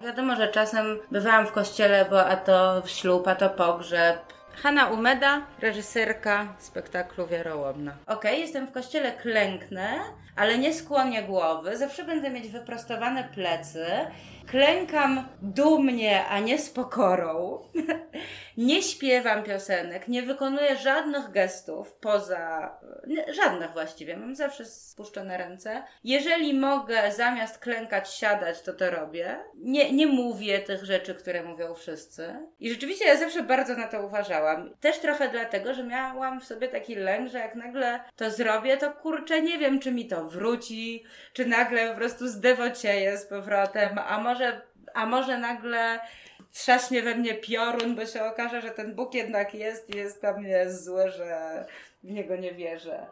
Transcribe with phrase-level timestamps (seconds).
[0.00, 4.18] Wiadomo, że czasem bywałam w kościele, bo a to ślub, a to pogrzeb.
[4.62, 7.92] Hanna Umeda, reżyserka spektaklu Wiarołomna.
[8.06, 9.88] Okej, okay, jestem w kościele, klęknę,
[10.36, 11.76] ale nie skłonię głowy.
[11.76, 13.86] Zawsze będę mieć wyprostowane plecy.
[14.50, 17.62] Klękam dumnie, a nie z pokorą.
[18.56, 22.78] nie śpiewam piosenek, nie wykonuję żadnych gestów poza.
[23.28, 24.16] żadnych właściwie.
[24.16, 25.82] Mam zawsze spuszczone ręce.
[26.04, 29.38] Jeżeli mogę zamiast klękać, siadać, to to robię.
[29.54, 32.34] Nie, nie mówię tych rzeczy, które mówią wszyscy.
[32.60, 34.74] I rzeczywiście ja zawsze bardzo na to uważałam.
[34.80, 38.90] Też trochę dlatego, że miałam w sobie taki lęk, że jak nagle to zrobię, to
[38.90, 44.20] kurczę, nie wiem, czy mi to wróci, czy nagle po prostu zdewocieję z powrotem, a
[44.20, 44.39] może,
[44.94, 46.00] a może nagle
[46.52, 50.32] trzaśnie we mnie piorun, bo się okaże, że ten Bóg jednak jest i jest dla
[50.32, 51.64] mnie zły, że
[52.02, 53.06] w niego nie wierzę.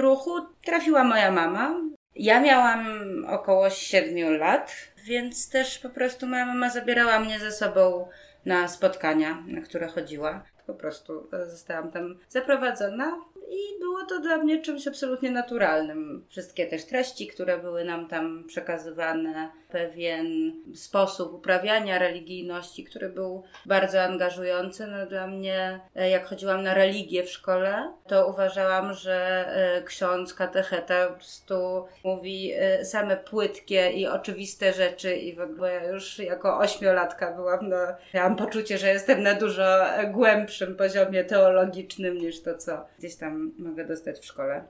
[0.00, 0.30] Ruchu
[0.64, 1.80] trafiła moja mama.
[2.16, 2.86] Ja miałam
[3.28, 4.72] około 7 lat,
[5.04, 8.08] więc też po prostu moja mama zabierała mnie ze sobą
[8.44, 10.44] na spotkania, na które chodziła.
[10.66, 13.18] Po prostu e, zostałam tam zaprowadzona
[13.48, 16.24] i było to dla mnie czymś absolutnie naturalnym.
[16.28, 24.02] Wszystkie też treści, które były nam tam przekazywane, pewien sposób uprawiania religijności, który był bardzo
[24.02, 24.86] angażujący.
[24.86, 30.34] No dla mnie, e, jak chodziłam na religię w szkole, to uważałam, że e, ksiądz
[30.34, 36.18] katecheta po prostu mówi e, same płytkie i oczywiste rzeczy i w ogóle ja już
[36.18, 37.76] jako ośmiolatka byłam, no,
[38.14, 43.84] miałam poczucie, że jestem na dużo głębszym poziomie teologicznym niż to, co gdzieś tam mogę
[43.84, 44.64] dostać w szkole.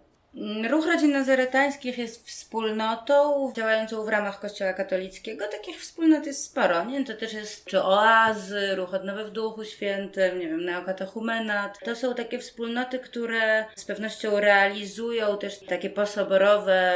[0.70, 5.44] Ruch Rodzin Nazaretańskich jest wspólnotą działającą w ramach Kościoła katolickiego.
[5.48, 7.04] Takich wspólnot jest sporo, nie?
[7.04, 11.78] To też jest czy oazy, Ruch Odnowy w Duchu Świętym, nie wiem, Neokatechumenat.
[11.84, 16.94] To są takie wspólnoty, które z pewnością realizują też takie posoborowe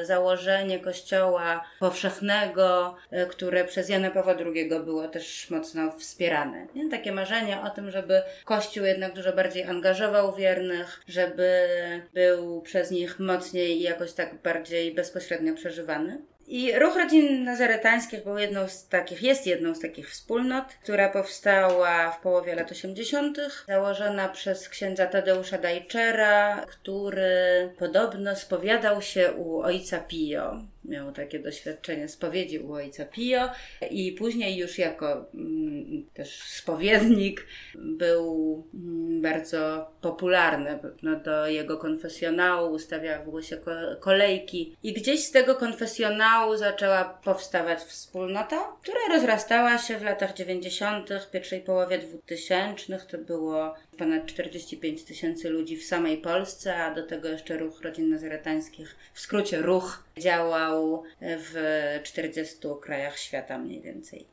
[0.00, 6.66] y, założenie Kościoła powszechnego, y, które przez Jana Pawła II było też mocno wspierane.
[6.74, 6.90] Nie?
[6.90, 11.68] Takie marzenie o tym, żeby Kościół jednak dużo bardziej angażował wiernych, żeby
[12.14, 16.18] był przez nich mocniej i jakoś tak bardziej bezpośrednio przeżywany.
[16.48, 22.10] I ruch rodzin nazaretańskich był jedną z takich, jest jedną z takich wspólnot, która powstała
[22.10, 30.00] w połowie lat 80., założona przez księdza Tadeusza Dajczera, który podobno spowiadał się u ojca
[30.00, 30.56] Pio
[30.88, 33.48] miał takie doświadczenie spowiedzi u ojca Pio
[33.90, 40.78] i później już jako mm, też spowiednik był mm, bardzo popularny.
[41.02, 43.58] No, do jego konfesjonału ustawiały się
[44.00, 51.10] kolejki i gdzieś z tego konfesjonału zaczęła powstawać wspólnota, która rozrastała się w latach 90.,
[51.32, 52.98] pierwszej połowie 2000.
[53.10, 58.10] To było ponad 45 tysięcy ludzi w samej Polsce, a do tego jeszcze ruch rodzin
[58.10, 60.75] nazaretańskich, w skrócie ruch, działał
[61.22, 61.54] w
[62.02, 64.26] 40 krajach świata mniej więcej.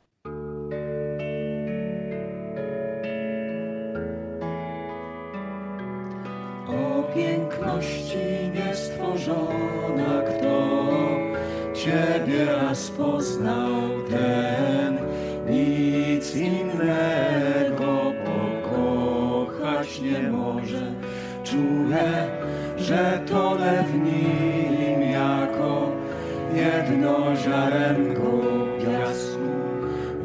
[6.68, 10.74] O piękności niestworzona, kto
[11.74, 14.98] Ciebie raz poznał, ten
[15.50, 20.94] nic innego pokochać nie może.
[21.44, 22.28] Czuję,
[22.78, 23.98] że to w
[27.44, 28.42] ziarenko
[28.80, 29.50] piasku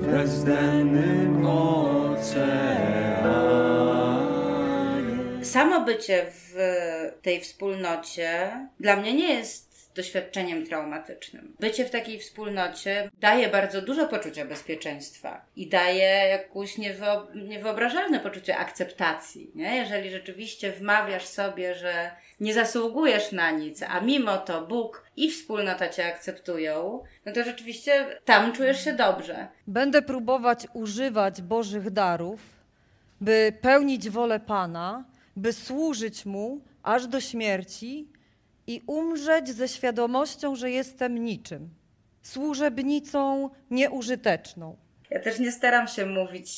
[0.01, 2.65] w bezdennym oceanie.
[5.44, 6.55] Samo bycie w
[7.23, 8.50] tej wspólnocie
[8.81, 11.56] dla mnie nie jest doświadczeniem traumatycznym.
[11.61, 16.79] Bycie w takiej wspólnocie daje bardzo dużo poczucia bezpieczeństwa i daje jakieś
[17.35, 19.50] niewyobrażalne poczucie akceptacji.
[19.55, 19.76] Nie?
[19.76, 25.88] Jeżeli rzeczywiście wmawiasz sobie, że nie zasługujesz na nic, a mimo to Bóg i wspólnota
[25.88, 29.49] cię akceptują, no to rzeczywiście tam czujesz się dobrze.
[29.67, 32.40] Będę próbować używać Bożych darów,
[33.20, 35.05] by pełnić wolę Pana,
[35.37, 38.08] by służyć Mu aż do śmierci
[38.67, 41.70] i umrzeć ze świadomością, że jestem niczym,
[42.23, 44.76] służebnicą nieużyteczną.
[45.11, 46.49] Ja też nie staram się mówić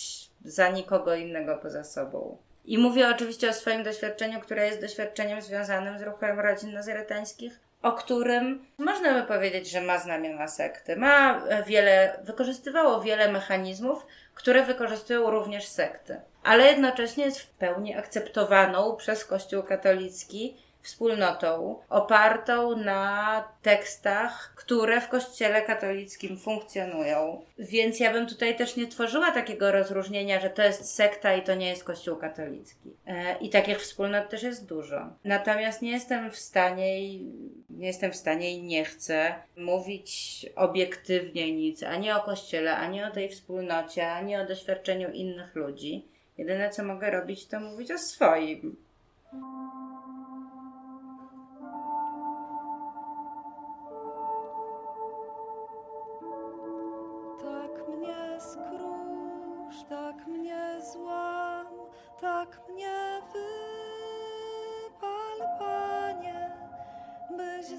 [0.45, 2.39] za nikogo innego poza sobą.
[2.71, 7.61] I mówię oczywiście o swoim doświadczeniu, które jest doświadczeniem związanym z ruchem rodzin nazaretańskich.
[7.83, 10.97] o którym można by powiedzieć, że ma znamiona sekty.
[10.97, 16.21] Ma wiele, wykorzystywało wiele mechanizmów, które wykorzystują również sekty.
[16.43, 25.09] Ale jednocześnie jest w pełni akceptowaną przez Kościół katolicki wspólnotą opartą na tekstach, które w
[25.09, 27.45] Kościele katolickim funkcjonują.
[27.59, 31.55] Więc ja bym tutaj też nie tworzyła takiego rozróżnienia, że to jest sekta i to
[31.55, 32.91] nie jest Kościół katolicki.
[33.07, 35.09] E, I takich wspólnot też jest dużo.
[35.25, 37.33] Natomiast nie jestem w stanie i
[37.71, 43.11] nie jestem w stanie i nie chcę mówić obiektywnie nic ani o Kościele, ani o
[43.11, 46.05] tej wspólnocie, ani o doświadczeniu innych ludzi.
[46.39, 48.77] Jedyne co mogę robić, to mówić o swoim.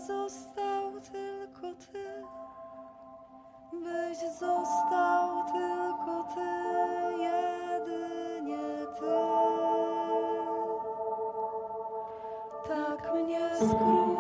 [0.08, 2.24] Został tylko Ty,
[3.74, 6.50] byś został tylko Ty,
[7.18, 8.58] jedynie
[9.00, 9.06] Ty.
[12.68, 14.11] Tak mnie skrusz,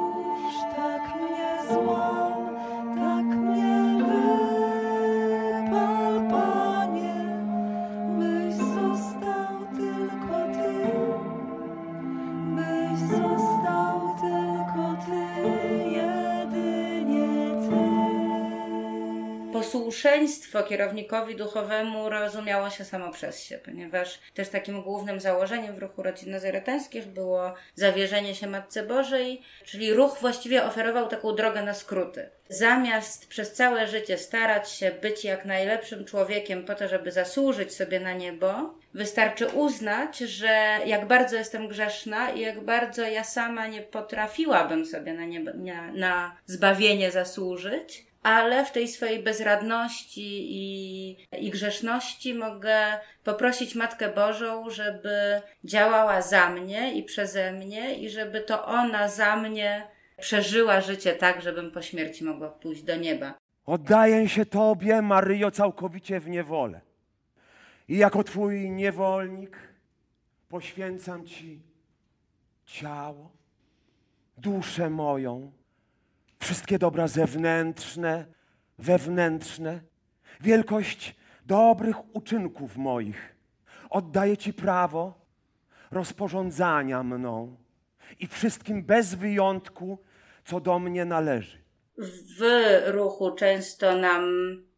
[20.01, 26.03] Posłuszeństwo kierownikowi duchowemu rozumiało się samo przez się, ponieważ też takim głównym założeniem w ruchu
[26.03, 32.30] rodzin nazaretańskich było zawierzenie się Matce Bożej, czyli ruch właściwie oferował taką drogę na skróty.
[32.50, 38.00] Zamiast przez całe życie starać się być jak najlepszym człowiekiem po to, żeby zasłużyć sobie
[38.00, 43.81] na niebo, wystarczy uznać, że jak bardzo jestem grzeszna i jak bardzo ja sama nie
[43.81, 51.10] potrafiłabym sobie na, niebo, na, na zbawienie zasłużyć, ale w tej swojej bezradności i,
[51.40, 52.78] i grzeszności mogę
[53.24, 59.36] poprosić Matkę Bożą, żeby działała za mnie i przeze mnie i żeby to ona za
[59.36, 59.88] mnie
[60.20, 63.34] przeżyła życie tak, żebym po śmierci mogła pójść do nieba.
[63.66, 66.82] Oddaję się Tobie, Maryjo, całkowicie w niewolę.
[67.88, 69.58] I jako Twój niewolnik
[70.50, 71.62] poświęcam Ci
[72.66, 73.32] ciało,
[74.38, 75.52] duszę moją,
[76.42, 78.26] wszystkie dobra zewnętrzne,
[78.78, 79.82] wewnętrzne,
[80.42, 81.16] wielkość
[81.46, 83.36] dobrych uczynków moich.
[83.90, 85.22] Oddaję Ci prawo
[85.92, 87.56] rozporządzania mną
[88.20, 90.00] i wszystkim bez wyjątku,
[90.46, 91.58] co do mnie należy.
[92.40, 92.44] W
[92.88, 94.24] ruchu często nam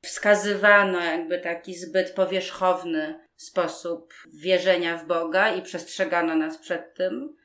[0.01, 7.35] wskazywano jakby taki zbyt powierzchowny sposób wierzenia w Boga i przestrzegano nas przed tym.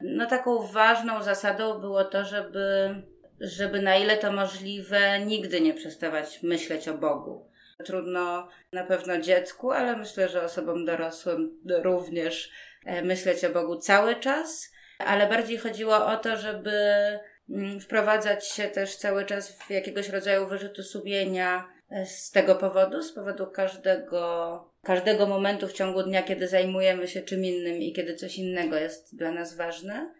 [0.00, 2.94] No taką ważną zasadą było to, żeby,
[3.40, 7.50] żeby na ile to możliwe nigdy nie przestawać myśleć o Bogu.
[7.84, 12.50] Trudno na pewno dziecku, ale myślę, że osobom dorosłym również
[12.86, 16.70] e, myśleć o Bogu cały czas, ale bardziej chodziło o to, żeby
[17.50, 23.02] mm, wprowadzać się też cały czas w jakiegoś rodzaju wyrzutu sumienia e, z tego powodu,
[23.02, 28.14] z powodu każdego, każdego momentu w ciągu dnia, kiedy zajmujemy się czym innym i kiedy
[28.14, 30.14] coś innego jest dla nas ważne.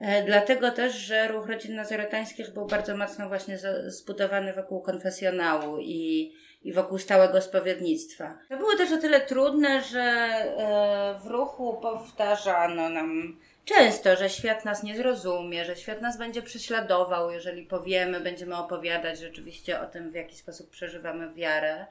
[0.00, 6.32] E, Dlatego też, że ruch rodzin nazaretańskich był bardzo mocno właśnie zbudowany wokół konfesjonału i,
[6.62, 8.38] i wokół stałego spowiednictwa.
[8.48, 14.64] To było też o tyle trudne, że e, w ruchu powtarzano nam często, że świat
[14.64, 20.10] nas nie zrozumie, że świat nas będzie prześladował, jeżeli powiemy, będziemy opowiadać rzeczywiście o tym,
[20.10, 21.86] w jaki sposób przeżywamy wiarę.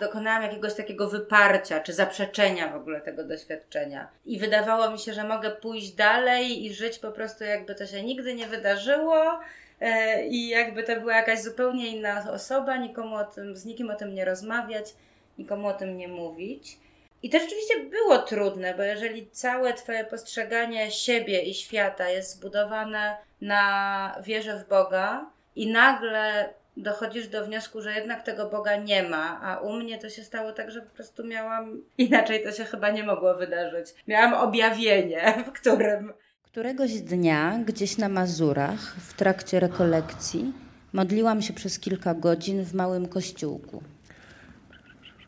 [0.00, 4.08] dokonałam jakiegoś takiego wyparcia czy zaprzeczenia w ogóle tego doświadczenia.
[4.26, 8.02] I wydawało mi się, że mogę pójść dalej i żyć po prostu jakby to się
[8.02, 9.40] nigdy nie wydarzyło
[9.80, 13.94] e, i jakby to była jakaś zupełnie inna osoba, nikomu o tym, z nikim o
[13.94, 14.94] tym nie rozmawiać,
[15.38, 16.78] nikomu o tym nie mówić.
[17.24, 23.16] I to rzeczywiście było trudne, bo jeżeli całe Twoje postrzeganie siebie i świata jest zbudowane
[23.40, 29.40] na wierze w Boga i nagle dochodzisz do wniosku, że jednak tego Boga nie ma,
[29.42, 32.90] a u mnie to się stało tak, że po prostu miałam, inaczej to się chyba
[32.90, 33.86] nie mogło wydarzyć.
[34.08, 36.12] Miałam objawienie, w którym
[36.42, 40.52] Któregoś dnia, gdzieś na Mazurach, w trakcie rekolekcji,
[40.92, 43.82] modliłam się przez kilka godzin w małym kościółku.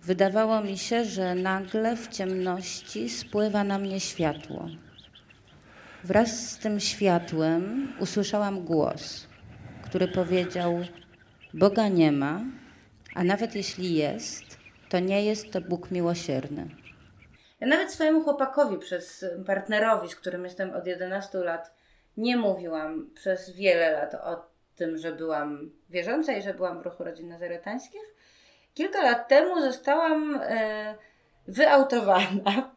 [0.06, 4.68] Wydawało mi się, że nagle w ciemności spływa na mnie światło.
[6.04, 9.26] Wraz z tym światłem usłyszałam głos,
[9.84, 10.78] który powiedział:
[11.54, 12.40] Boga nie ma,
[13.14, 14.44] a nawet jeśli jest,
[14.88, 16.68] to nie jest to Bóg miłosierny.
[17.60, 21.74] Ja nawet swojemu chłopakowi, przez partnerowi, z którym jestem od 11 lat,
[22.16, 27.04] nie mówiłam przez wiele lat o tym, że byłam wierząca i że byłam w ruchu
[27.04, 28.16] rodzin nazaretańskich.
[28.76, 30.94] Kilka lat temu zostałam e,
[31.48, 32.52] wyautowana.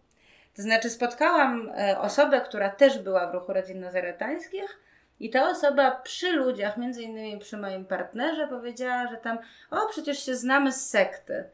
[0.56, 4.80] To znaczy spotkałam e, osobę, która też była w ruchu rodzin nazaretańskich
[5.20, 9.38] i ta osoba przy ludziach, między innymi przy moim partnerze, powiedziała, że tam,
[9.72, 11.50] o przecież się znamy z sekty.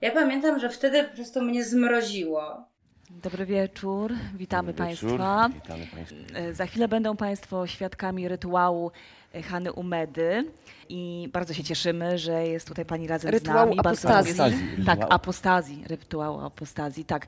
[0.00, 2.68] Ja pamiętam, że wtedy po prostu mnie zmroziło.
[3.10, 5.18] Dobry wieczór, witamy Dobry wieczór.
[5.18, 5.48] Państwa.
[5.54, 6.38] Witamy Państwa.
[6.38, 8.90] E, Za chwilę będą Państwo świadkami rytuału
[9.34, 10.44] e, Hany Umedy
[10.88, 13.76] i bardzo się cieszymy, że jest tutaj Pani razem Rytuału z nami.
[13.82, 14.32] Bardzo apostazji.
[14.40, 14.84] Apostazji.
[14.86, 15.12] Tak, Rytuał.
[15.12, 17.26] apostazji, rytuału apostazji, tak.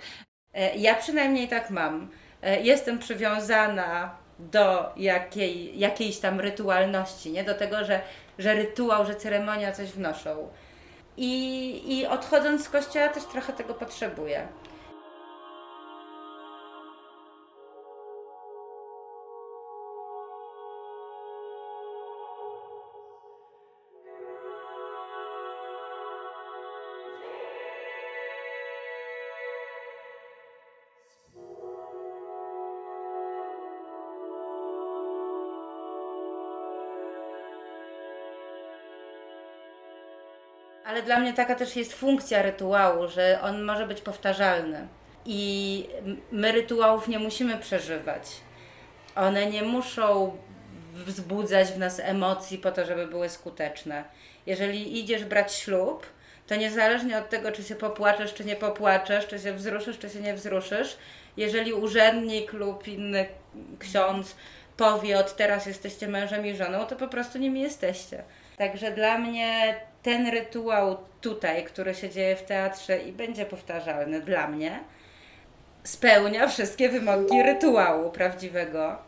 [0.55, 2.09] E, Ja przynajmniej tak mam.
[2.63, 7.45] Jestem przywiązana do jakiej, jakiejś tam rytualności, nie?
[7.45, 8.01] do tego, że,
[8.39, 10.49] że rytuał, że ceremonia coś wnoszą.
[11.17, 14.49] I, I odchodząc z kościoła też trochę tego potrzebuję.
[40.89, 44.89] Ale dla mnie taka też jest funkcja rytuału, że on może być powtarzalny.
[45.25, 45.89] I
[46.33, 48.23] my rytuałów nie musimy przeżywać.
[49.17, 50.37] One nie muszą
[50.95, 54.05] wzbudzać w nas emocji po to, żeby były skuteczne.
[54.47, 56.07] Jeżeli idziesz brać ślub,
[56.47, 60.21] to niezależnie od tego, czy się popłaczesz, czy nie popłaczesz, czy się wzruszysz, czy się
[60.21, 60.97] nie wzruszysz,
[61.37, 63.27] jeżeli urzędnik lub inny
[63.79, 64.37] ksiądz
[64.77, 68.23] powie od teraz jesteście mężem i żoną, to po prostu nimi jesteście.
[68.59, 74.49] Także dla mnie ten rytuał tutaj, który się dzieje w teatrze i będzie powtarzalny dla
[74.49, 74.81] mnie,
[75.85, 79.08] spełnia wszystkie wymogi rytuału prawdziwego.